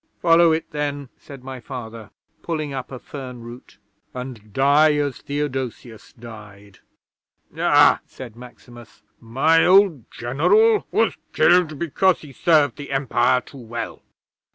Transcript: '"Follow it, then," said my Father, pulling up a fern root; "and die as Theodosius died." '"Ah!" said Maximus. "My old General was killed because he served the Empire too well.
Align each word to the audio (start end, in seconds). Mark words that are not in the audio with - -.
'"Follow 0.19 0.51
it, 0.51 0.65
then," 0.71 1.09
said 1.15 1.43
my 1.43 1.59
Father, 1.59 2.09
pulling 2.41 2.73
up 2.73 2.91
a 2.91 2.97
fern 2.97 3.41
root; 3.43 3.77
"and 4.15 4.51
die 4.51 4.95
as 4.95 5.19
Theodosius 5.19 6.11
died." 6.13 6.79
'"Ah!" 7.55 7.99
said 8.07 8.35
Maximus. 8.35 9.03
"My 9.19 9.63
old 9.63 10.05
General 10.09 10.87
was 10.89 11.13
killed 11.33 11.77
because 11.77 12.21
he 12.21 12.33
served 12.33 12.77
the 12.77 12.91
Empire 12.91 13.41
too 13.41 13.59
well. 13.59 14.01